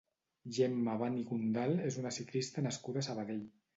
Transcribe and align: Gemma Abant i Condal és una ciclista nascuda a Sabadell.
Gemma 0.55 0.95
Abant 0.99 1.19
i 1.21 1.21
Condal 1.31 1.75
és 1.91 1.99
una 2.05 2.15
ciclista 2.17 2.65
nascuda 2.69 3.05
a 3.05 3.09
Sabadell. 3.11 3.45